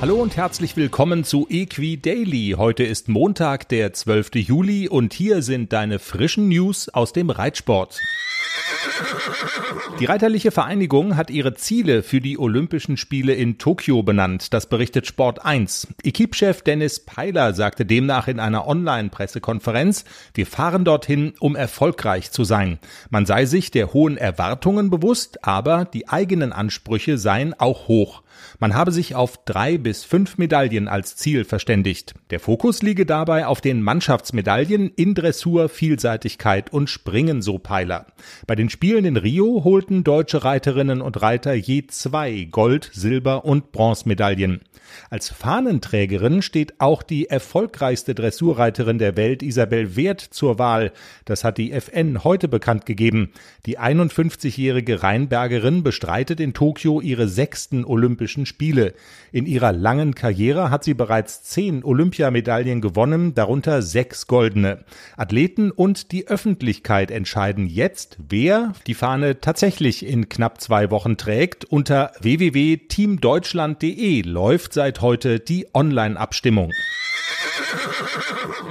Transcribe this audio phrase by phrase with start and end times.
[0.00, 2.54] Hallo und herzlich willkommen zu Equi Daily.
[2.56, 4.36] Heute ist Montag, der 12.
[4.36, 8.00] Juli und hier sind deine frischen News aus dem Reitsport.
[10.00, 14.54] Die Reiterliche Vereinigung hat ihre Ziele für die Olympischen Spiele in Tokio benannt.
[14.54, 15.88] Das berichtet Sport 1.
[16.02, 22.78] Equipchef Dennis Peiler sagte demnach in einer Online-Pressekonferenz, wir fahren dorthin, um erfolgreich zu sein.
[23.10, 28.22] Man sei sich der hohen Erwartungen bewusst, aber die eigenen Ansprüche seien auch hoch.
[28.58, 32.14] Man habe sich auf drei bis fünf Medaillen als Ziel verständigt.
[32.30, 38.06] Der Fokus liege dabei auf den Mannschaftsmedaillen in Dressur, Vielseitigkeit und Springen, so Peiler.
[38.46, 43.72] Bei den Spielen in Rio holten deutsche Reiterinnen und Reiter je zwei Gold-, Silber- und
[43.72, 44.60] Bronzemedaillen.
[45.08, 50.92] Als Fahnenträgerin steht auch die erfolgreichste Dressurreiterin der Welt, Isabel Wert, zur Wahl.
[51.24, 53.32] Das hat die FN heute bekannt gegeben.
[53.66, 58.94] Die 51-jährige Rheinbergerin bestreitet in Tokio ihre sechsten Olympischen Spiele.
[59.32, 64.84] In ihrer langen Karriere hat sie bereits zehn Olympiamedaillen gewonnen, darunter sechs goldene.
[65.16, 71.64] Athleten und die Öffentlichkeit entscheiden jetzt, wer die Fahne tatsächlich in knapp zwei Wochen trägt.
[71.64, 76.70] Unter www.teamdeutschland.de läuft seit heute die Online-Abstimmung.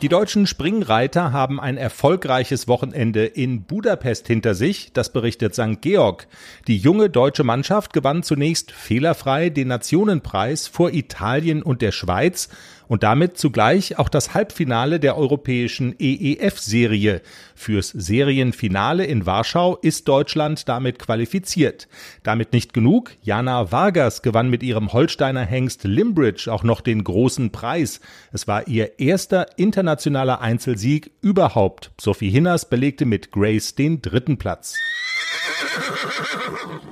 [0.00, 5.80] Die deutschen Springreiter haben ein erfolgreiches Wochenende in Budapest hinter sich, das berichtet St.
[5.80, 6.26] Georg.
[6.66, 12.48] Die junge deutsche Mannschaft gewann zunächst fehlerfrei den Nationenpreis vor Italien und der Schweiz
[12.92, 17.22] und damit zugleich auch das Halbfinale der europäischen EEF-Serie.
[17.54, 21.88] Fürs Serienfinale in Warschau ist Deutschland damit qualifiziert.
[22.22, 23.12] Damit nicht genug.
[23.22, 28.02] Jana Vargas gewann mit ihrem Holsteiner Hengst Limbridge auch noch den großen Preis.
[28.30, 31.92] Es war ihr erster internationaler Einzelsieg überhaupt.
[31.98, 34.74] Sophie Hinners belegte mit Grace den dritten Platz.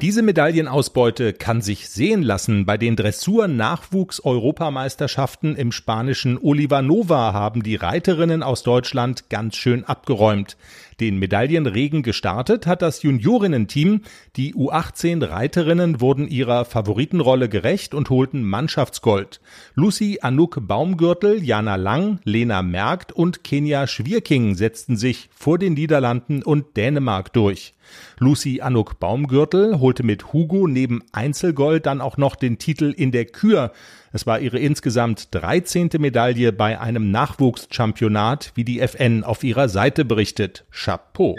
[0.00, 2.64] Diese Medaillenausbeute kann sich sehen lassen.
[2.64, 10.56] Bei den Dressur-Nachwuchs-Europameisterschaften im spanischen Olivanova haben die Reiterinnen aus Deutschland ganz schön abgeräumt.
[11.00, 14.02] Den Medaillenregen gestartet hat das Juniorinnen-Team.
[14.36, 19.40] Die U18-Reiterinnen wurden ihrer Favoritenrolle gerecht und holten Mannschaftsgold.
[19.74, 26.42] Lucy Anouk Baumgürtel, Jana Lang, Lena Merkt und Kenia Schwierking setzten sich vor den Niederlanden
[26.42, 27.72] und Dänemark durch.
[28.18, 33.24] Lucy Anouk Baumgürtel holte mit Hugo neben Einzelgold dann auch noch den Titel in der
[33.24, 33.72] Kür.
[34.12, 35.90] Es war ihre insgesamt 13.
[35.98, 40.64] Medaille bei einem Nachwuchschampionat, wie die FN auf ihrer Seite berichtet.
[40.72, 41.36] Chapeau.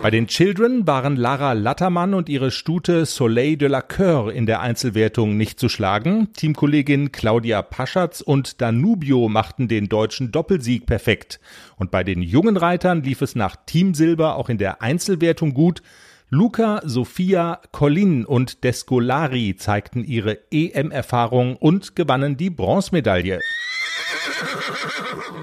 [0.00, 4.60] Bei den Children waren Lara Lattermann und ihre Stute Soleil de la Coeur in der
[4.60, 6.32] Einzelwertung nicht zu schlagen.
[6.34, 11.40] Teamkollegin Claudia Paschatz und Danubio machten den deutschen Doppelsieg perfekt.
[11.76, 15.82] Und bei den jungen Reitern lief es nach Teamsilber auch in der Einzelwertung gut.
[16.30, 23.40] Luca, Sofia, Colin und Descolari zeigten ihre EM-Erfahrung und gewannen die Bronzemedaille.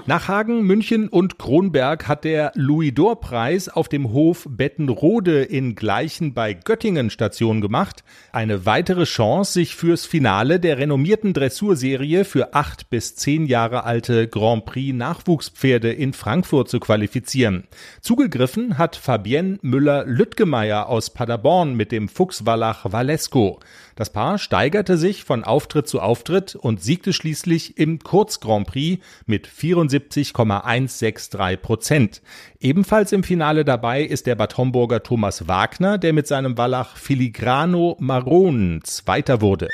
[0.06, 6.54] Nach Hagen, München und Kronberg hat der Louis-Dor-Preis auf dem Hof Bettenrode in Gleichen bei
[6.54, 8.04] Göttingen Station gemacht.
[8.30, 14.28] Eine weitere Chance, sich fürs Finale der renommierten Dressurserie für acht bis zehn Jahre alte
[14.28, 17.64] Grand Prix Nachwuchspferde in Frankfurt zu qualifizieren.
[18.00, 23.58] Zugegriffen hat Fabienne Müller-Lüttgemeier aus Paderborn mit dem Fuchswallach Valesco.
[23.96, 29.02] Das Paar steigerte sich von Auftritt zu Auftritt und siegte schließlich im Kurz Grand Prix
[29.24, 32.20] mit 74,163 Prozent.
[32.60, 37.96] Ebenfalls im Finale dabei ist der Bad Homburger Thomas Wagner, der mit seinem Wallach Filigrano
[37.98, 39.70] Maron Zweiter wurde.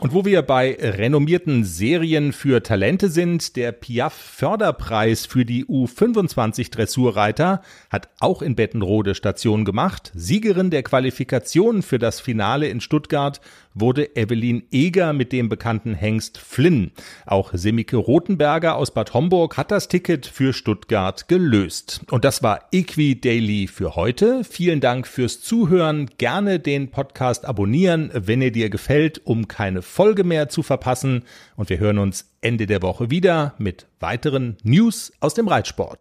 [0.00, 6.70] Und wo wir bei renommierten Serien für Talente sind, der Piaf Förderpreis für die U25
[6.70, 10.12] Dressurreiter hat auch in Bettenrode Station gemacht.
[10.14, 13.40] Siegerin der Qualifikation für das Finale in Stuttgart
[13.74, 16.92] wurde Evelyn Eger mit dem bekannten Hengst Flynn.
[17.26, 22.02] Auch Semike Rothenberger aus Bad Homburg hat das Ticket für Stuttgart gelöst.
[22.10, 24.44] Und das war Equi Daily für heute.
[24.44, 26.10] Vielen Dank fürs Zuhören.
[26.18, 31.24] Gerne den Podcast abonnieren, wenn er dir gefällt, um keine Folge mehr zu verpassen.
[31.56, 35.90] Und wir hören uns Ende der Woche wieder mit weiteren News aus dem Reitsport.